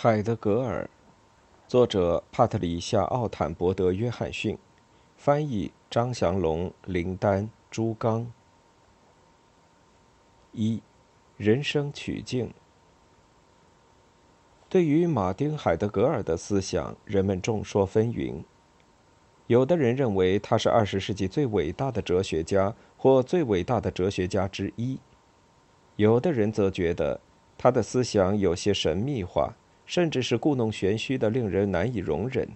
[0.00, 0.88] 海德格尔，
[1.66, 4.56] 作者帕特里夏·奥坦伯德·约翰逊，
[5.16, 8.30] 翻译张祥龙、林丹、朱刚。
[10.52, 10.80] 一，
[11.36, 12.54] 人生曲径。
[14.68, 18.44] 对于马丁·海德格尔的思想，人们众说纷纭。
[19.48, 24.98] 有的人认为他是二十世纪最伟大的哲学家，或最伟大的哲学家之一；
[25.96, 27.20] 有的人则觉得
[27.58, 29.56] 他的思想有些神秘化。
[29.88, 32.46] 甚至是故弄玄虚的，令人难以容忍。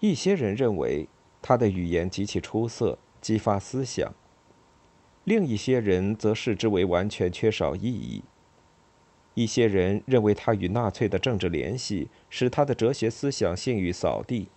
[0.00, 1.08] 一些人认为
[1.40, 4.12] 他的语言极其出色，激发思想；
[5.24, 8.22] 另一些人则视之为完全缺少意义。
[9.32, 14.48] 一些人认为他与纳粹的政治联系使他的哲学思想信誉扫地；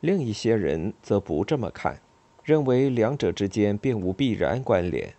[0.00, 2.00] 另一些人则不这么看，
[2.44, 5.12] 认为两者之间并无必然关联。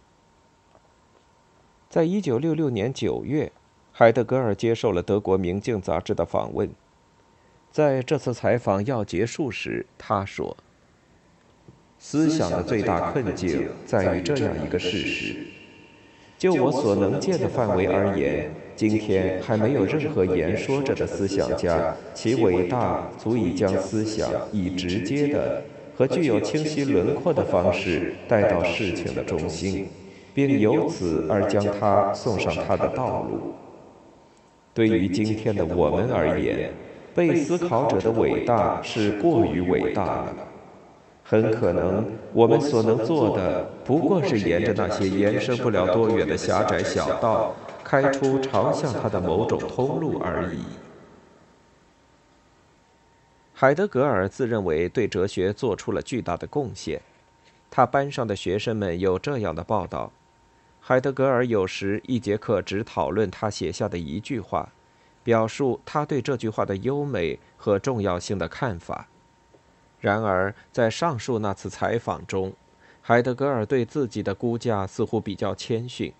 [1.89, 3.51] 在一九六六年九月。
[3.99, 6.69] 海德格尔接受了德国《明镜》杂志的访问。
[7.71, 10.55] 在这次采访要结束时，他说
[11.97, 15.37] ：“思想的最大困境在于这样一个事实：
[16.37, 25.63] 就我所能见的范围而言，今天还没有任何言说着的思想家，其伟大足以将思想以直接的
[25.95, 29.87] 和具有清晰轮廓的方式带到事情的中心，
[30.35, 33.55] 并由此而将它送上它的道路。”
[34.77, 36.71] 对于今天的我们而言，
[37.15, 40.35] 被思考者的伟大是过于伟大了。
[41.23, 50.59] 很可能，我们所能做的不过是沿着那些延伸不了多远的狭窄小道，开出朝向它的某种通路而已。
[53.55, 57.01] 海德格尔自认为对哲学做出了巨大的贡献，
[57.71, 60.11] 他班上的学生们有这样的报道。
[60.89, 64.71] 海德格尔有时一节课只讨论他写下的一句话，
[65.21, 69.09] 表述他对这句话的优美和重要性的看法。
[69.99, 72.53] 然而，在上述那次采访中，
[73.01, 76.13] 海德格尔对自己的估价似乎比较谦逊。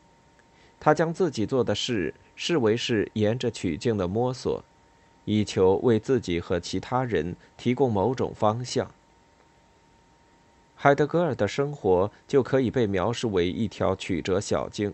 [0.82, 4.62] 他将自己做的事视为是沿着曲径的摸索，
[5.24, 8.92] 以求为自己和其他人提供某种方向。
[10.80, 14.94] 海德格尔的生活就可以被描述为一条曲折小径，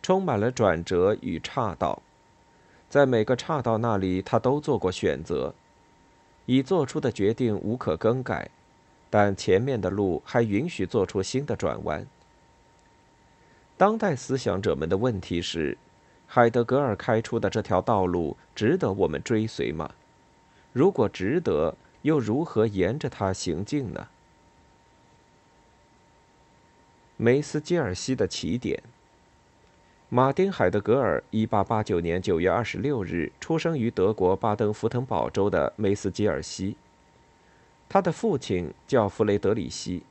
[0.00, 2.02] 充满了转折与岔道。
[2.88, 5.54] 在每个岔道那里，他都做过选择，
[6.46, 8.48] 已做出的决定无可更改，
[9.10, 12.06] 但前面的路还允许做出新的转弯。
[13.76, 15.76] 当代思想者们的问题是：
[16.26, 19.90] 海德格尔开出的这条道路值得我们追随吗？
[20.72, 24.08] 如果值得，又如何沿着它行进呢？
[27.20, 28.80] 梅斯基尔西的起点。
[30.08, 36.76] 马丁·海德格尔，1889年9月26日出生于德国巴登符腾堡州的梅斯基尔西。
[37.88, 40.04] 他的父亲叫弗雷德里希，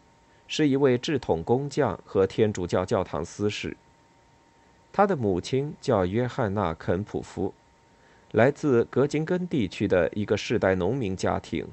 [0.49, 3.77] 是一位制桶工匠和天主教教堂司事。
[4.91, 7.53] 他的母亲叫约翰娜·肯普夫，
[8.33, 11.65] 来自格金根地区的一个世代农民家庭。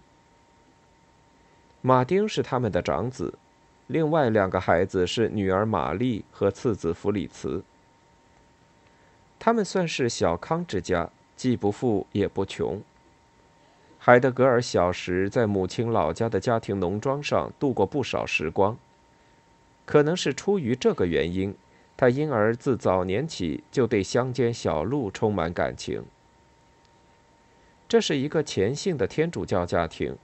[1.80, 3.34] 马丁是他们的长子。
[3.86, 7.62] 另外两个孩子是女儿玛丽和次子弗里茨。
[9.38, 12.80] 他们算是小康之家，既不富也不穷。
[13.98, 18.76] 海德格尔小时在母亲老家的家庭农庄上度过不少时光，
[19.84, 21.54] 可能是出于这个原因，
[21.96, 26.04] 他因而自早年起就对乡间小路充满感情。
[27.86, 30.16] 这是一个虔信的天主教家庭。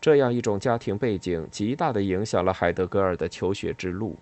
[0.00, 4.16] 这样一种家庭背景，极大的影响了海德格尔的求学之路。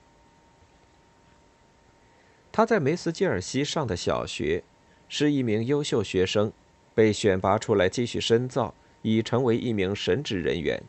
[2.51, 4.62] 他在梅斯基尔西上的小学，
[5.09, 6.53] 是一名优秀学生，
[6.95, 10.83] 被选拔出来继续深造，以成为一名神职人员。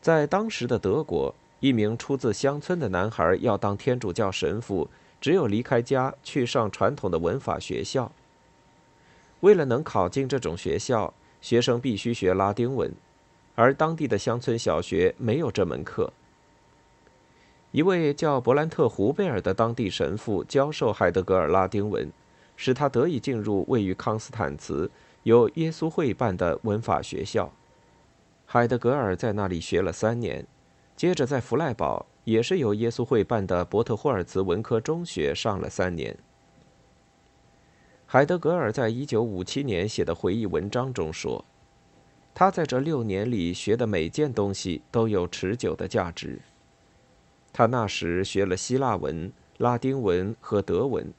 [0.00, 8.12] 在当时的德国，一名出自乡村的男孩要当天主教神父，只有离开家去上传统的文法学校。
[9.40, 12.92] 为了能考进这种学校，学生必须学拉丁文。
[13.58, 16.12] 而当地的乡村小学没有这门课。
[17.72, 22.08] 一位叫伯兰特·胡贝尔的当地神父教授海德格尔拉丁文，
[22.56, 24.88] 使他得以进入位于康斯坦茨、
[25.24, 27.52] 由耶稣会办的文法学校。
[28.46, 30.46] 海德格尔在那里学了三年，
[30.94, 36.16] 接着在弗赖堡，也是由耶稣会办的伯特霍尔茨文科中学上了三年。
[38.06, 41.44] 海德格尔在一九五七年写的回忆文章中说。
[42.38, 46.38] 他在这六年里学的每件东西都有持久的价值。
[47.52, 51.12] 他那时学了希腊文、拉丁文和德文。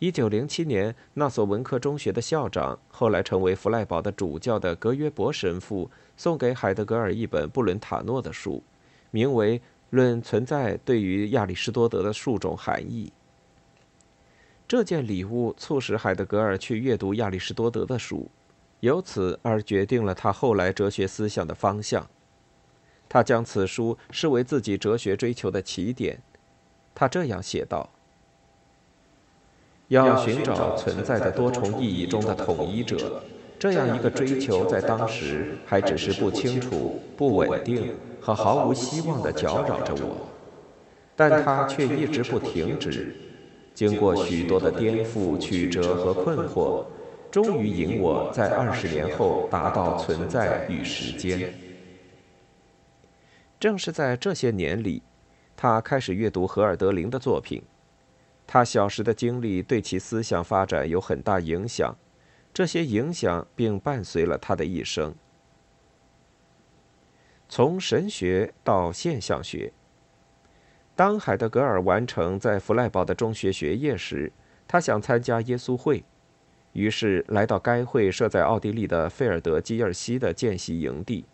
[0.00, 8.62] 一九零七年，那所文科中学的校长，后来成为弗赖堡的主教的格约伯神父，送给海德格尔一本布伦塔诺的书，
[9.10, 9.58] 名为
[9.88, 13.06] 《论存在对于亚里士多德的数种含义》。
[14.68, 18.30] 这件礼物促使海德格尔去阅读亚里士多德的书，
[18.84, 22.06] 由此而决定了他后来哲学思想的方向。
[23.08, 26.20] 他将此书视为自己哲学追求的起点。
[26.94, 27.88] 他这样写道。
[29.88, 33.22] 要寻找存在的多重意义中的统一者，
[33.58, 40.26] 这样一个追求在当时还只是不清楚、不稳定和毫无希望地搅扰着我，
[41.16, 43.16] 但它却一直不停止。
[43.74, 46.84] 经过许多的颠覆、曲折和困惑，
[47.34, 51.52] 终于引我在二十年后达到存在与时间。
[53.58, 55.02] 正是在这些年里，
[55.56, 57.60] 他开始阅读荷尔德林的作品。
[58.46, 61.92] 他小时的经历对其思想发展有很大影响，
[62.52, 65.12] 这些影响并伴随了他的一生。
[67.48, 69.72] 从神学到现象学。
[70.94, 74.30] 当海德格尔完成在弗赖堡的中学学业时，
[74.68, 76.04] 他想参加耶稣会，
[76.74, 81.24] 于是来到该会设在奥地利的费尔德基尔西的见习营地。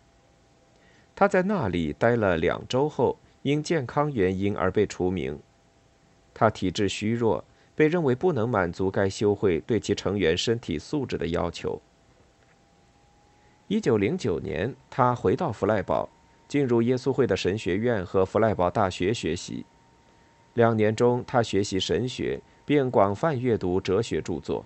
[1.16, 5.38] 他在那里待了两周后，因健康原因而被除名。
[6.32, 7.44] 他体质虚弱，
[7.74, 11.80] 被认为不能满足该修会对其成员身体素质的要求。
[13.66, 16.08] 一九零九年，他回到弗赖堡，
[16.48, 19.64] 进入耶稣会的神学院和弗赖堡大学学习。
[20.54, 24.64] 两年中，他学习神学，并广泛阅读哲学著作。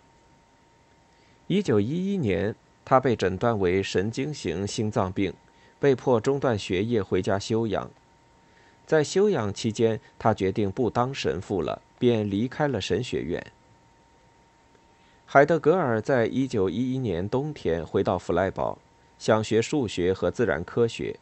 [1.46, 2.55] 一九一一年，
[2.87, 5.32] 他被诊断为神经型心脏病，
[5.79, 7.91] 被迫中断学业，回家休养。
[8.87, 13.44] 在休养期间，他决定不当神父了，便离开了神学院。
[15.26, 18.79] 海德格尔在一九一一年冬天回到弗赖堡，
[19.19, 21.19] 想学数学和自然科学。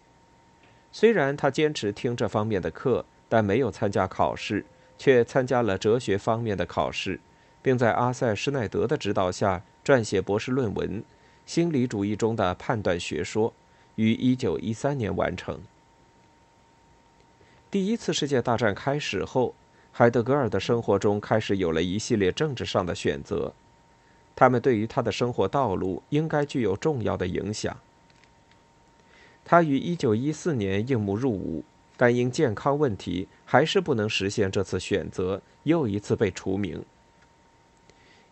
[0.93, 4.65] 虽然他坚持听这方面的课，但没有参加考试，
[4.99, 7.19] 却参加了哲学方面的考试，
[7.61, 11.01] 并在阿塞施奈德的指导下撰写博士论文
[11.45, 13.51] 《心理主义中的判断学说》，
[13.97, 15.61] 于一九一三年完成。
[17.71, 19.55] 第一次世界大战开始后，
[19.91, 23.53] 海德格尔的生活中开始有了一系列政治上的选择，
[24.37, 27.77] 他们对于他的生活道路应该具有重要的影响。
[29.45, 31.65] 他于1914年应募入伍，
[31.97, 36.85] 但因健康问题还是不能实现这次选择，又一次被除名。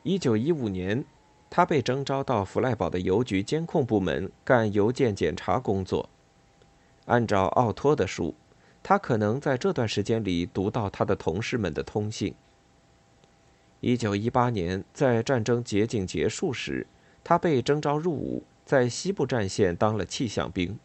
[0.04, 1.04] 1915年，
[1.50, 6.08] 他被征召到弗赖堡的邮局监控部门干邮件检查工作，
[7.06, 8.34] 按照奥托的书。
[8.82, 12.34] 他可能在这段时间里读到他的同事们的通信。
[13.80, 16.86] 一九一八年，在战争接近结束时，
[17.22, 20.78] 他被征召入伍，在西部战线当了气象兵。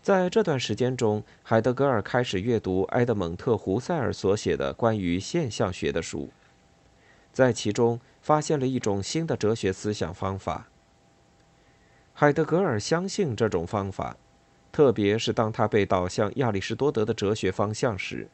[0.00, 6.30] 在这段时间中，海德格尔开始阅读埃德蒙特·胡塞尔所写的关于现象学的书，
[7.32, 10.68] 在其中发现了一种新的哲学思想方法。
[12.14, 14.16] 海德格尔相信这种方法。
[14.70, 18.30] 特别是当他被导向亚里士多德的哲学方向时，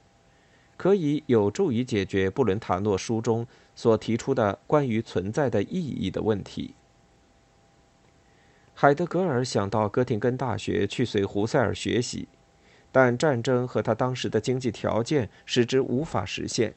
[0.76, 3.44] 可以有助于解决布伦塔诺书中
[3.74, 6.76] 所提出的关于存在的意义的问题。
[8.72, 12.28] 海德格尔想到哥廷根大学去随胡塞尔学习，
[12.92, 16.72] 但战争和他当时的经济条件使之无法实现。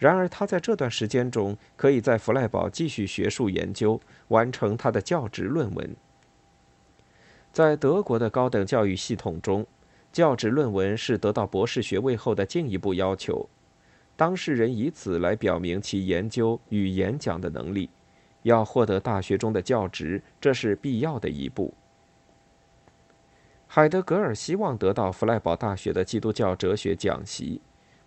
[0.00, 5.94] 然而，他在这段时间中可以在弗赖堡继续学术研究，完成他的教职论文。
[7.52, 9.66] 在德国的高等教育系统中，
[10.10, 13.46] 教职论文是得到博士学位后的进一步要求。
[14.16, 17.90] 当事人以此来表明其研究与演讲的能力。
[18.44, 21.74] 要获得大学中的教职，这是必要的一步。
[23.66, 27.60] 海德格尔希望得到弗赖堡大学的基督教哲学讲席。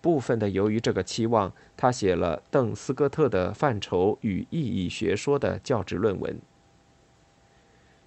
[0.03, 6.37] 部分的由于这个期望，他写了邓斯科特的范畴与意义学说的教职论文。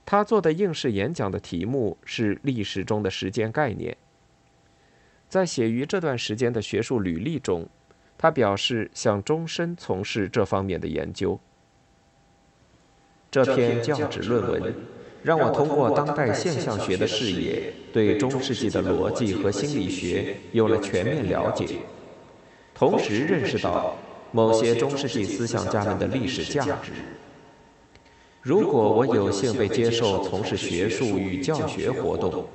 [0.04, 3.96] 他做的应试演讲的题目是历史中的时间概念。
[5.26, 7.66] 在写于这段时间的学术履历中，
[8.18, 11.40] 他表示想终身从事这方面的研究。
[13.30, 14.74] 这篇教职论文
[15.26, 21.66] 让我通过当代现象学的视野，对中世纪的逻辑和心理学有了全面了解，
[22.72, 23.96] 同时认识到
[24.30, 26.92] 某些中世纪思想家们的历史价值。
[28.40, 32.46] 如果我有幸被接受从事学术与教学活动，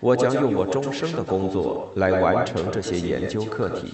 [0.00, 3.92] 我将用我终生的工作来完成这些研究课题。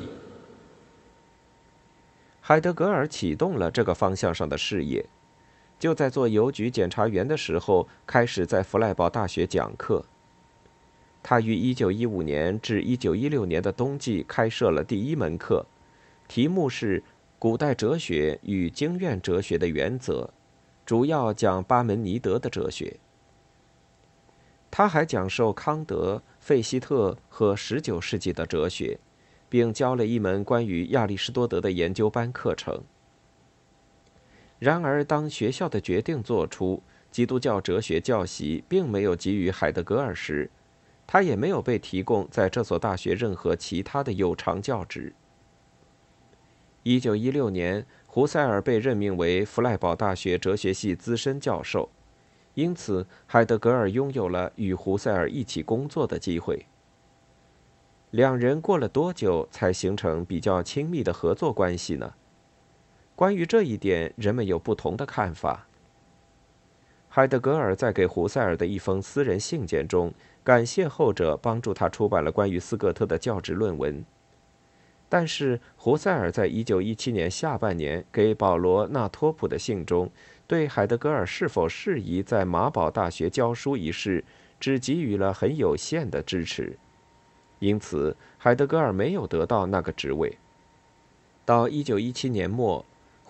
[2.40, 5.04] 海德格尔启动了这个方向上的事业，
[5.78, 10.04] 就在做邮局检查员的时候，开始在弗赖堡大学讲课。
[11.22, 15.66] 他于1915年至1916年的冬季开设了第一门课，
[16.28, 17.02] 题目是
[17.38, 20.30] “古代哲学与经验哲学的原则”，
[20.84, 22.98] 主要讲巴门尼德的哲学。
[24.70, 28.98] 他还讲授康德、费希特和19世纪的哲学。
[29.46, 32.82] 并教了一门关于亚里士多德的研究班课程。
[34.64, 40.50] 然而，当学校的决定做出基督教哲学教习并没有给予海德格尔时，
[41.06, 45.12] 他也没有被提供在这所大学任何其他的有偿教职。
[46.82, 51.90] 一九一六年，胡塞尔被任命为弗赖堡大学哲学系资深教授，
[52.54, 56.64] 因此海德格尔拥有了与胡塞尔一起工作的机会。
[58.12, 62.14] 两人过了多久才形成比较亲密的合作关系呢？
[63.16, 65.66] 关于这一点，人们有不同的看法。
[67.08, 74.04] 海德格尔在给胡塞尔的一封私人信件中，感谢后者帮助他出版了关于斯科特的教职论文。
[75.08, 80.10] 但是，胡塞尔在1917年下半年给保罗·纳托普的信中，
[80.48, 84.24] 对海德格尔是否适宜在马堡大学教书一事，
[84.58, 86.76] 只给予了很有限的支持。
[87.60, 90.36] 因此，海德格尔没有得到那个职位。
[91.44, 92.84] 到1917年末，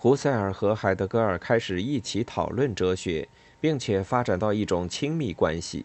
[0.05, 3.27] 胡塞尔和海德格尔开始一起讨论哲学，
[3.59, 5.83] 并且发展到一种亲密关系。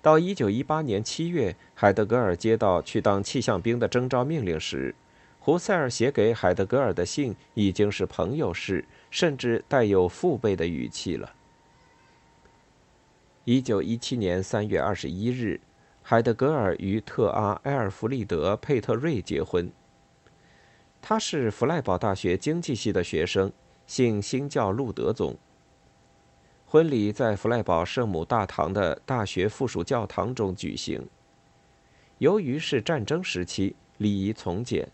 [0.00, 4.94] 到1918年7月，海德格尔接到去当气象兵的征召命令时，
[5.40, 11.34] 胡塞尔写给海德格尔的信已经是朋友式，甚至带有父辈的语气了。
[13.46, 15.60] 1917年3月21日。
[16.00, 19.68] 海德格尔与特阿·埃尔弗利德·佩特瑞结婚。
[21.08, 23.52] 他是弗赖堡大学经济系的学生，
[23.86, 25.36] 姓新教路德宗。
[26.64, 31.06] 婚礼在弗赖堡圣母大堂的大学附属教堂中举行。
[32.18, 34.88] 由于是战争时期，礼仪从简。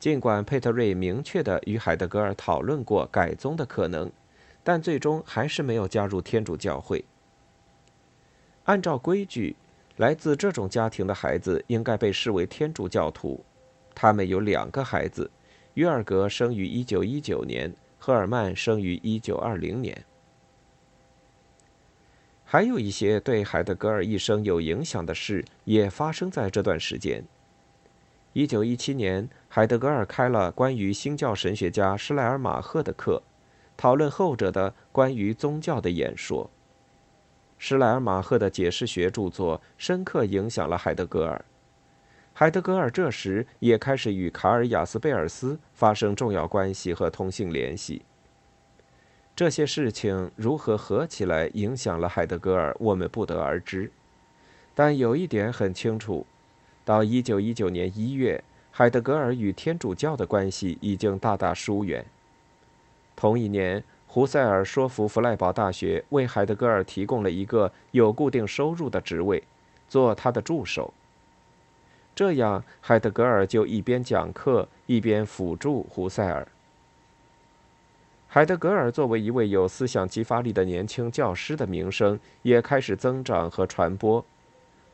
[0.00, 4.10] 尽管佩特瑞明确地与海德格尔讨论过改宗的可能，
[4.64, 7.04] 但最终还是没有加入天主教会。
[8.64, 9.54] 按照规矩。
[9.98, 13.44] 来自这种家庭的孩子应该被视为天主教徒。
[14.00, 15.28] 他们有两个孩子，
[15.74, 20.04] 约尔格生于1919年，赫尔曼生于1920年。
[22.44, 27.24] 还有一些对海德格尔一生有影响的事也发生在这段时间。
[28.34, 33.20] 1917年，海德格尔开了关于新教神学家施莱尔马赫的课，
[33.76, 36.48] 讨论后者的关于宗教的演说。
[37.58, 41.44] 施莱尔马赫的解释学著作深刻影响了海德格尔。
[42.38, 48.02] 海德格尔这时也开始与卡尔雅斯贝尔斯发生重要关系和通信联系。
[49.34, 53.90] 这些事情如何合起来影响了海德格尔，我们不得而知。
[54.72, 56.24] 但有一点很清楚：
[56.84, 62.06] 到1919年1月，海德格尔与天主教的关系已经大大疏远。
[63.16, 63.82] 同一年。
[64.06, 69.42] 胡塞尔说服弗赖堡大学为海德格尔提供了一个有固定收入的职位，
[69.88, 70.94] 做他的助手。
[72.18, 76.48] 这样，海德格尔就一边讲课，一边辅助胡塞尔。
[78.26, 84.24] 海德格尔作为一位有思想激发力的年轻教师的名声也开始增长和传播，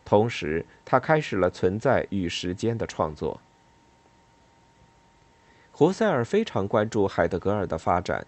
[0.05, 3.41] 同时，他开始了《存在与时间》的创作。
[5.73, 8.27] 胡塞尔非常关注海德格尔的发展。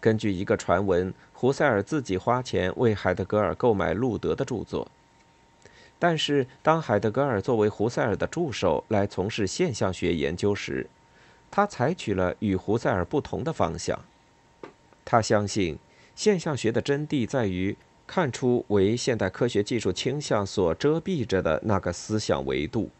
[0.00, 4.88] 根据一个传闻，胡塞尔自己花钱为海德格尔购买路德的著作。
[5.98, 10.86] 但是，当海德格尔作为胡塞尔的助手来从事现象学研究时，
[11.50, 13.98] 他采取了与胡塞尔不同的方向。
[15.04, 15.78] 他相信，
[16.14, 17.76] 现象学的真谛在于
[18.06, 22.90] 看出为现代科学技术倾向所遮蔽着的那个思想维度。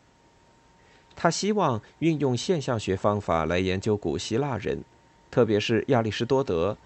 [1.15, 4.83] 他希望运用现象学方法来研究古希腊人，
[5.31, 6.77] 特别是亚里士多德。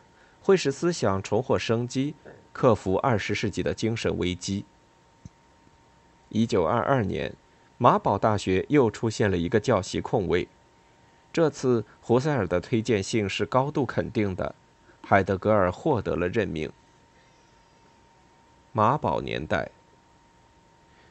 [0.42, 2.14] 会使思想重获生机，
[2.52, 4.64] 克服二十世纪的精神危机。
[6.30, 7.32] 一九二二年，
[7.76, 10.48] 马堡大学又出现了一个教席空位，
[11.32, 14.54] 这次胡塞尔的推荐信是高度肯定的，
[15.02, 16.70] 海德格尔获得了任命。
[18.72, 19.70] 马堡年代，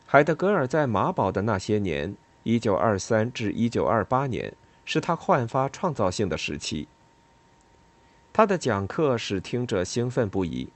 [0.06, 4.54] 海德格尔在马堡的那些年，一九二三至一九二八年，
[4.86, 6.88] 是他焕发创造性的时期。
[8.32, 10.70] 他的讲课使听者兴奋不已。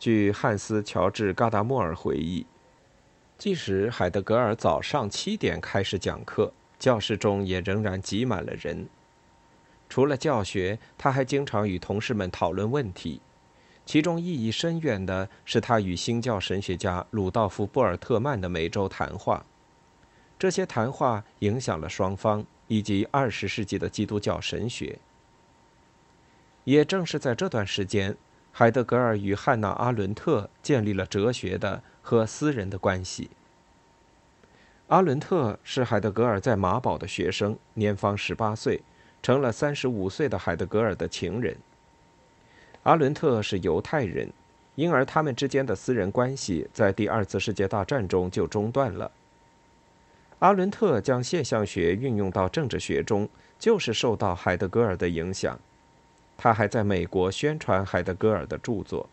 [0.00, 2.44] 据汉斯·乔治·嘎达莫尔回忆，
[3.42, 8.86] 即使海德格尔早上七点开始讲课，教室中也仍然挤满了人。
[9.88, 13.20] 除了教学，他还经常与同事们讨论问题，
[13.84, 19.44] 其中意义深远的是他与新教神学家鲁道夫·波尔特曼的每周谈话。
[20.38, 25.00] 这些谈话影响了双方以及二十世纪的基督教神学。
[26.62, 28.16] 也正是在这段时间，
[28.52, 33.30] 海德格尔与汉娜·阿伦特建立了哲学的和私人的关系。
[34.88, 38.82] 阿伦特是海德格尔在马堡的学生，年方十八岁。
[39.22, 41.56] 成了三十五岁的海德格尔的情人。
[42.82, 44.28] 阿伦特是犹太人，
[44.74, 49.08] 因而他们之间的私人关系在第二次世界大战中就中断了。
[50.40, 53.28] 阿伦特将现象学运用到政治学中，
[53.60, 55.56] 就是受到海德格尔的影响。
[56.36, 59.08] 他还在美国宣传海德格尔的著作。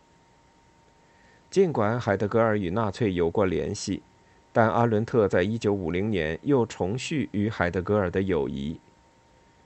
[1.49, 4.03] 尽管海德格尔与纳粹有过联系，
[4.53, 8.79] 但阿伦特在一九五零年又重续与海德格尔的友谊。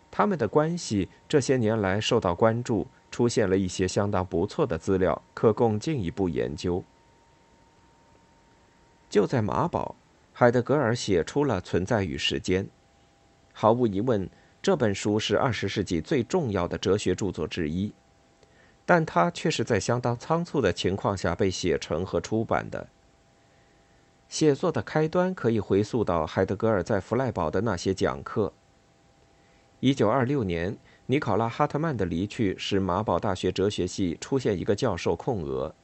[0.09, 6.83] 他们的关系这些年来受到关注，出现了一些相当不错的资料，可供进一步研究。
[9.09, 9.95] 就在马堡，
[10.31, 12.63] 海德格尔写出了《存在与时间》。
[13.51, 14.29] 毫无疑问，
[14.61, 17.91] 这本书是二十世纪最重要的哲学著作之一，
[18.85, 22.87] 但它却是在相当仓促的情况下被写成和出版的。
[24.27, 28.51] 写作的开端可以回溯到海德格尔在弗赖堡的那些讲课。
[29.79, 35.75] 一九二六年，尼考拉·哈特曼的离去使马堡大学哲学系出现一个教授空额。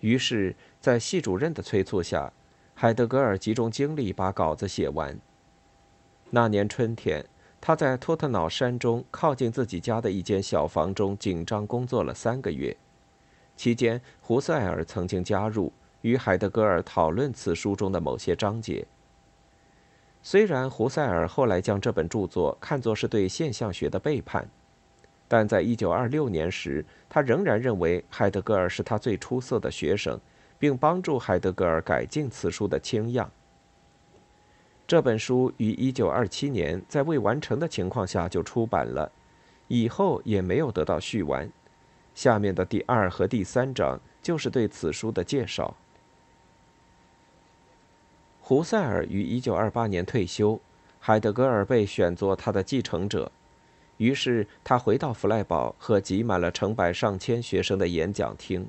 [0.00, 2.32] 于是，在系主任的催促下，
[2.74, 5.18] 海德格尔集中精力把稿子写完。
[6.30, 7.26] 那年春天，
[7.60, 12.76] 他在托特瑙山中靠近自己家的一间小房中紧张工作了三个月。
[13.56, 15.72] 期间，胡塞尔曾经加入，
[16.02, 18.86] 与海德格尔讨论此书中的某些章节。
[20.22, 24.48] 虽然胡塞尔后来将这本著作看作是对现象学的背叛，
[25.26, 30.20] 但在1926年时，他仍然认为海德格尔是他最出色的学生，
[30.58, 33.30] 并帮助海德格尔改进此书的倾样。
[34.88, 39.12] 这本书于1927年在未完成的情况下就出版了，
[39.66, 41.52] 以后也没有得到续完。
[42.14, 45.76] 下面的第二和第三章就是对此书的介绍。
[48.40, 50.58] 胡塞尔于1928年退休，
[50.98, 53.30] 海德格尔被选作他的继承者，
[53.98, 58.66] 于是他回到弗赖堡和挤满了成百上千学生的演讲厅。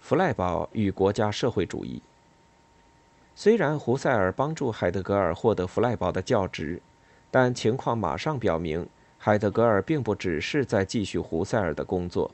[0.00, 2.00] 弗赖堡与国家社会主义。
[3.36, 6.80] 虽然胡塞尔帮助海德格尔获得弗赖堡的教职，
[7.30, 8.86] 但情况马上表明，
[9.18, 12.30] 海德格尔并不只是在继续胡塞尔的工作。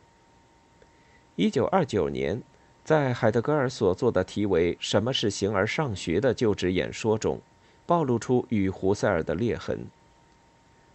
[1.37, 2.43] 1929年。
[2.83, 7.41] 在海德格尔所做的题为“什么是形而上学”的就职演说中，
[7.87, 9.87] 暴露出与胡塞尔的裂痕。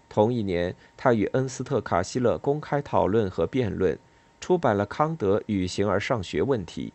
[0.10, 3.98] 同一年，他与恩斯特·卡西勒公开讨论和辩论，
[4.42, 6.88] 出版了《康德与形而上学问题》。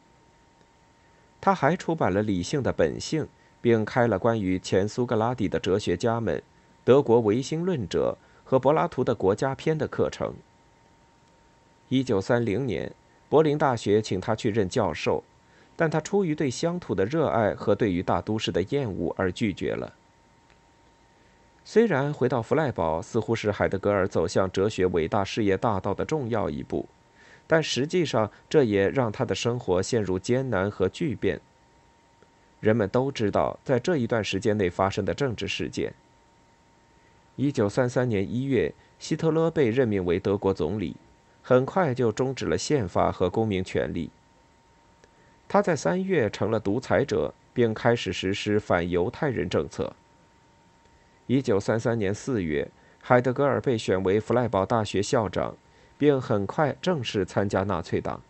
[1.40, 3.24] 他还出版了《理性的本性》，
[3.61, 6.42] 并开了关于前苏格拉底的哲学家们、
[6.85, 10.35] 德国唯心论者和柏拉图的国家篇的课程。
[11.88, 12.92] 一九三零年。
[13.31, 15.22] 柏林大学请他去任教授，
[15.76, 19.92] 但他出于对乡土的热爱和对于大都市的厌恶而拒绝了。
[21.64, 26.88] 虽然回到弗赖堡似乎是海德格尔走向哲学伟大事业大道的重要一步，
[27.51, 31.41] 但实际上这也让他的生活陷入艰难和巨变。
[32.61, 35.93] 人们都知道，在这一段时间内发生的政治事件。
[37.35, 40.95] 一九三三年一月，希特勒被任命为德国总理。
[41.43, 44.11] 很快就终止了宪法和公民权利。
[45.49, 49.93] 他在三月成了独裁者，并开始实施反犹太人政策。
[51.27, 55.57] 一九三三年四月，海德格尔被选为弗赖堡大学校长，
[56.01, 58.23] 并很快正式参加纳粹党。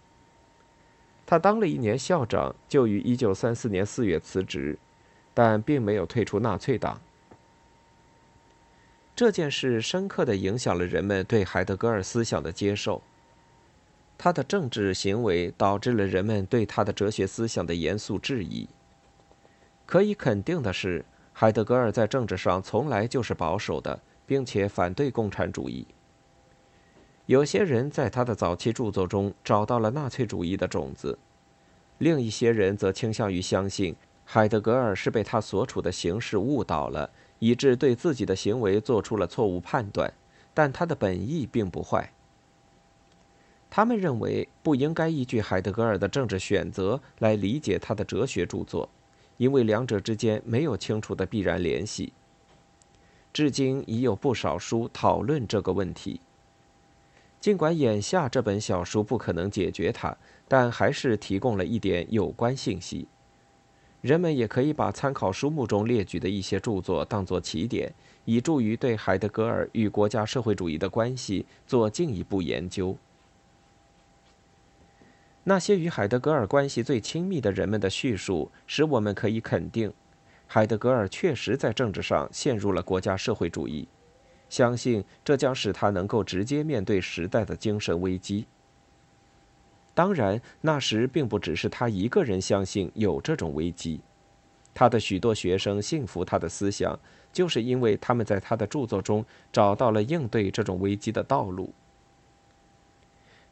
[1.25, 4.77] 他当了一年校长，就于一九三四年四月辞职，
[5.33, 7.01] 但并没有退出纳粹党。
[9.15, 13.01] 这件事深刻地影响了人们对海德格尔思想的接受。
[14.19, 18.69] 他的政治行为导致了人们对他的哲学思想的严肃质疑。
[19.87, 25.87] 可以肯定的是，海德格尔在政治上从来就是保守的，并且反对共产主义。
[27.31, 31.16] 有些人在他的早期著作中找到了纳粹主义的种子，
[31.99, 37.09] 另一些人则倾向于相信海德格尔是被他所处的形势误导了。
[37.38, 40.12] 以致对自己的行为做出了错误判断，
[40.53, 42.12] 但他的本意并不坏。
[43.71, 48.88] 他们认为不应该依据海德格尔的政治选择来理解他的哲学著作，
[49.37, 52.12] 因为两者之间没有清楚的必然联系。
[53.33, 56.21] 至今已有不少书讨论这个问题。
[57.40, 60.14] 尽管眼下这本小书不可能解决它，
[60.46, 63.09] 但还是提供了一点有关信息。
[64.03, 67.92] 人们也可以把参考书目中列举的一些著作当作起点，
[68.24, 72.96] 以助于对海德格尔与国家社会主义的关系做进一步研究。
[75.44, 79.92] 那些与海德格尔关系最亲密的人们的叙述，使我们可以肯定，
[80.46, 83.88] 海德格尔确实在政治上陷入了国家社会主义。
[84.51, 88.45] 相信这将使他能够直接面对时代的精神危机。
[89.95, 94.01] 当然，那时并不只是他一个人相信有这种危机，
[94.75, 96.99] 他的许多学生信服他的思想，
[97.33, 101.73] 就是因为他们在他的著作中找到了应对这种危机的道路。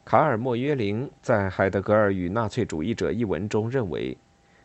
[0.03, 4.17] 卡尔·莫约林在《海德格尔与纳粹主义者》一文中认为，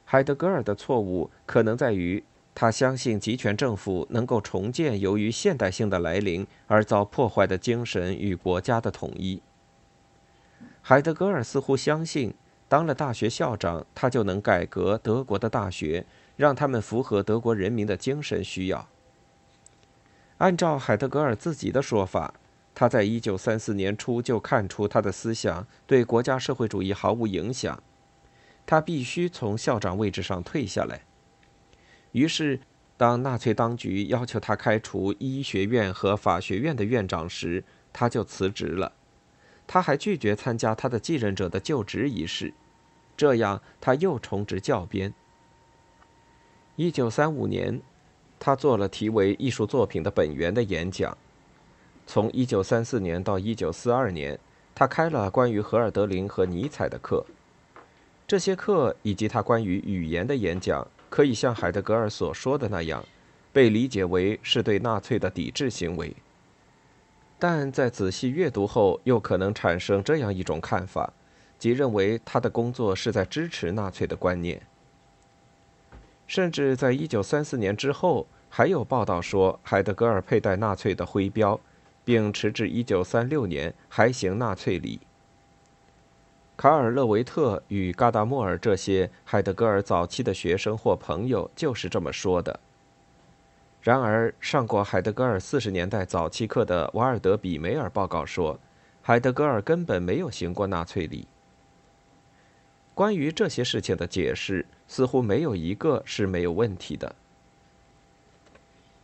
[0.04, 2.22] 海德格尔的错误可能在于。
[2.54, 9.42] 他相信集权政府能够重建由于现代性的来临而遭破坏的精神与国家的统一。
[10.80, 12.32] 海德格尔似乎相信，
[12.68, 18.88] 当了大学校长，他就能改革德国的大学，让他们符合德国人民的精神需要。
[20.38, 22.34] 按照海德格尔自己的说法，
[22.74, 27.82] 他在一九三四年初就看出他的思想对国家社会主义毫无影响，
[28.64, 31.00] 他必须从校长位置上退下来。
[32.14, 32.60] 于是，
[32.96, 38.92] 当纳粹当局要求他开除医学院和法学院的院长时，他就辞职了。
[39.66, 42.54] 他还拒绝参加他的继任者的就职仪式，
[43.16, 45.12] 这样他又重执教鞭。
[46.76, 47.80] 一九三五年，
[48.38, 51.18] 他做了题为《艺术作品的本源》的演讲。
[52.06, 54.38] 从一九三四年到一九四二年，
[54.72, 57.26] 他开了关于荷尔德林和尼采的课。
[58.24, 60.86] 这些课以及他关于语言的演讲。
[61.14, 63.04] 可以像海德格尔所说的那样，
[63.52, 66.12] 被理解为是对纳粹的抵制行为。
[67.38, 71.12] 但在仔细阅读后，又可能产生这样一种看法，
[71.56, 74.60] 即认为他的工作是在支持纳粹的观念。
[76.26, 81.60] 甚至在一九三四年之后，还有报道说海德格尔佩戴纳粹的徽标，
[82.04, 84.98] 并迟至一九三六年还行纳粹礼。
[86.56, 92.60] 卡尔·勒维特与嘎达莫尔这些海德格尔早期的学生或朋友就是这么说的。
[93.82, 98.58] 然而，上过海德格尔四十年代早期课的瓦尔德·比梅尔报告说，
[99.02, 101.26] 海德格尔根本没有行过纳粹礼。
[102.94, 107.14] 关于这些事情的解释，似乎没有一个是没有问题的。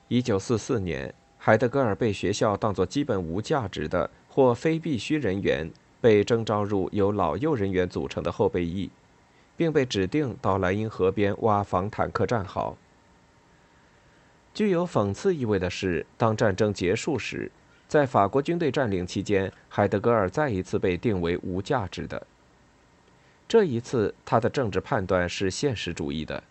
[0.07, 5.69] 一九四四年，海德格尔被学校当作基本无价值的或非必须人员。
[6.01, 8.91] 被征召入由老幼人员组成的后备役，
[9.57, 12.77] 并被指定到莱茵河边挖防坦克战壕。
[14.53, 17.51] 具有讽刺意味的是，当战争结束时，
[17.87, 22.27] 在法国军队占领期间，海德格尔再一次被定为无价值的。
[23.47, 26.43] 这一次，他的政治判断是现实主义的。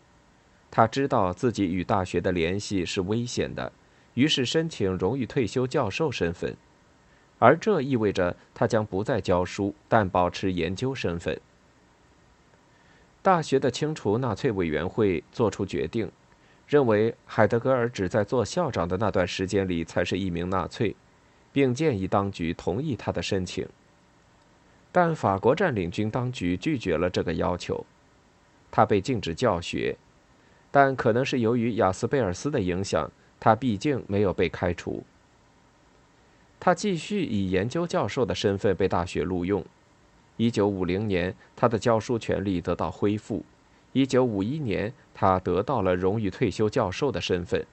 [0.72, 3.72] 他知道自己与大学的联系是危险的，
[4.14, 6.56] 于是申请荣誉退休教授身份。
[7.40, 11.40] 而这意味着他将不再教书，但保持研究身份。
[13.22, 16.12] 大学的清除纳粹委员会作出决定，
[16.68, 20.96] 认为海德格尔只在做校长的那段时间里才是一名纳粹，
[21.52, 23.68] 并建议当局同意他的申请。
[24.92, 27.86] 但法国占领军当局拒绝了这个要求，
[28.72, 29.96] 他被禁止教学，
[30.72, 35.04] 但可能是由于雅斯贝尔斯的影响，他毕竟没有被开除。
[36.60, 39.64] 他继续以研究教授的身份被大学录用。
[40.38, 43.44] 1950年，他的教书权利得到恢复。
[43.94, 47.66] 1951年，他得到了荣誉退休教授的身份。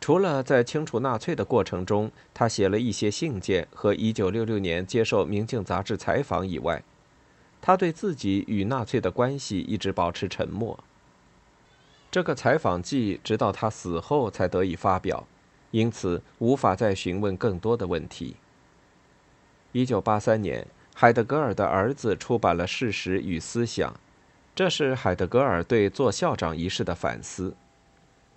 [0.00, 6.82] 除了在清除纳粹的过程中，他写了一些信件和1966年接受《明镜》杂志采访以外，
[7.60, 10.78] 他对自己与纳粹的关系一直保持沉默。
[12.10, 15.26] 这个采访记直到他死后才得以发表。
[15.70, 18.36] 因此，无法再询问更多的问题。
[19.72, 23.92] 一九八三年，海德格尔的儿子出版了《事实与思想》，
[24.54, 27.54] 这是海德格尔对做校长一事的反思。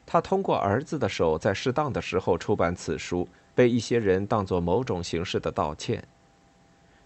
[0.06, 6.04] 他通过儿子的手，在适当的时候出版此书，被一些人当作某种形式的道歉。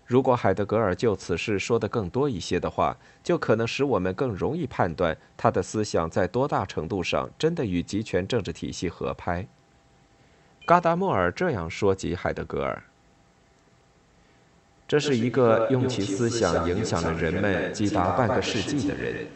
[0.06, 9.48] 如果海德格尔就此事说的更多一些的话，就可能使我们更容易判断他的思想在多大程度上真的与集权政治体系合拍。
[10.68, 12.84] 嘎达莫尔这样说及海德格尔
[14.86, 19.28] ：“这是一个用其思想影响了人们几达半个世纪的人，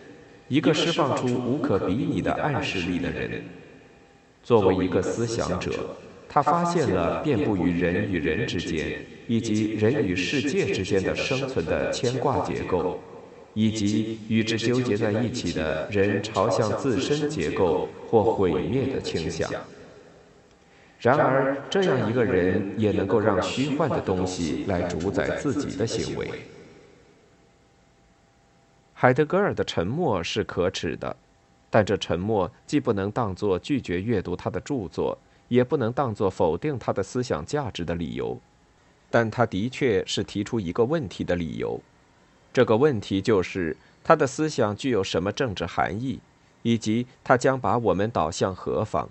[0.49, 3.43] 一个释放出无可比拟的暗示力的人。
[4.43, 5.71] 作为一个思想者，
[6.27, 12.99] 他发现了遍布于人与人之间，以及人与世界之间的生存的牵挂结构，
[13.53, 19.49] 以及与之纠结在一起的人朝向自身结构或毁灭的倾向。
[21.01, 26.29] 然而，这样一个人也能够让虚幻的东西来主宰自己的行为。
[28.93, 31.15] 海德格尔的沉默是可耻的，
[31.71, 38.39] 但这沉默既不能当作拒绝阅读他的著作，也不能当作否定他的思想价值的理由。
[39.09, 41.81] 但他的确是提出一个问题的理由。
[42.53, 46.19] 这个问题就是他的思想具有什么政治含义，
[46.61, 49.09] 以及他将把我们导向何方。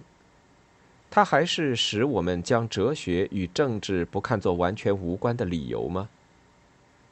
[1.11, 6.09] 他还是使我们将哲学与政治不看作完全无关的理由吗？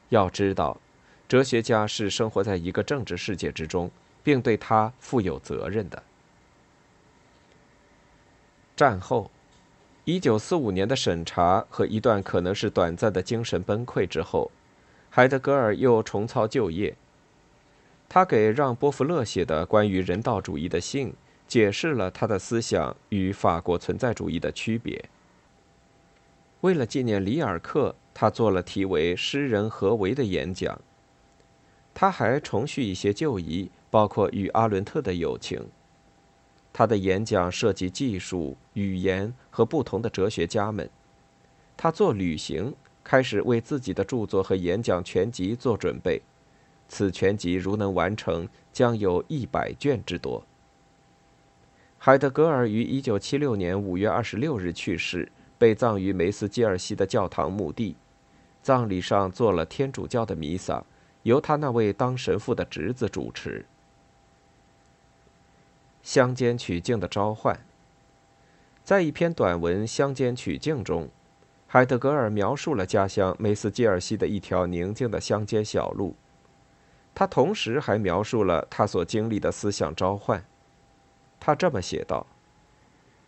[0.07, 0.79] 要知道。
[1.27, 3.91] 哲学家是生活在一个政治世界之中，
[4.23, 6.01] 并对他负有责任的。
[8.75, 9.29] 战后，
[10.05, 14.49] 一九四五年的审查和一段可能是短暂的精神崩溃之后，
[15.11, 16.95] 海德格尔又重操旧业。
[18.07, 21.13] 他给让·波弗勒写的关于人道主义的信，
[21.49, 25.09] 解释了他的思想与法国存在主义的区别。
[26.61, 30.79] 为了纪念里尔克，他做了题为“诗人何为”的演讲。
[31.95, 35.67] 他还重续一些旧遗，包括与阿伦特的友情。
[36.71, 40.87] 他的演讲涉及技术、语言和不同的哲学家们。
[41.75, 46.21] 他做旅行，开始为自己的著作和演讲全集做准备。
[46.87, 50.45] 此全集如能完成，将有一百卷之多。
[52.01, 57.97] 海德格尔于一九七六年五月二十六日去世，被葬于梅斯基尔西的教堂墓地。
[58.63, 60.83] 葬礼上做了天主教的弥撒。
[61.23, 63.65] 由他那位当神父的侄子主持。
[66.01, 67.59] 乡间曲径的召唤。
[68.85, 71.09] 在一篇短文《乡间曲径》中，
[71.67, 76.15] 海德格尔描述了家乡梅斯基尔西的一条宁静的乡间小路。
[77.13, 80.41] 他同时还描述了他所经历的思想召唤。
[81.39, 82.25] 他这么写道：“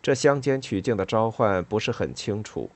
[0.02, 2.70] 这乡间曲径的召唤不是很清楚，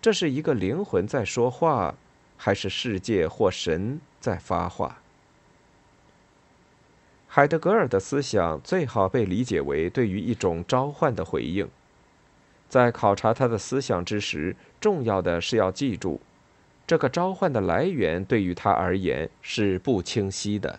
[0.00, 1.94] 这是一个灵魂在说话，
[2.36, 4.98] 还是世界或神？”在发话。
[7.26, 11.68] 海德格尔的思想最好被理解为对于一种召唤的回应。
[12.68, 16.20] 在考察他的思想之时，重要的是要记住，
[16.86, 20.78] 这个召唤的来源对于他而言是不清晰的。